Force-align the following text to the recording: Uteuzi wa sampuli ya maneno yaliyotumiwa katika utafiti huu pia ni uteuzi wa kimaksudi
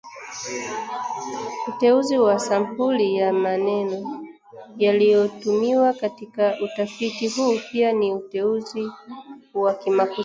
Uteuzi 1.69 2.15
wa 2.17 2.37
sampuli 2.39 3.15
ya 3.15 3.33
maneno 3.33 4.01
yaliyotumiwa 4.77 5.93
katika 5.93 6.55
utafiti 6.61 7.27
huu 7.27 7.59
pia 7.71 7.91
ni 7.93 8.13
uteuzi 8.13 8.91
wa 9.53 9.73
kimaksudi 9.73 10.19